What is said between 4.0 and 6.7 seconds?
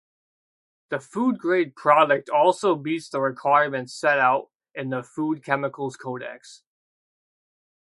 out in the Food Chemicals Codex.